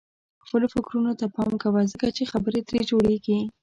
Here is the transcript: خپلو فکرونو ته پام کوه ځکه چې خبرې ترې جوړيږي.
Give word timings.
خپلو 0.43 0.65
فکرونو 0.73 1.11
ته 1.19 1.25
پام 1.35 1.51
کوه 1.63 1.81
ځکه 1.91 2.07
چې 2.17 2.29
خبرې 2.31 2.61
ترې 2.67 2.81
جوړيږي. 2.89 3.39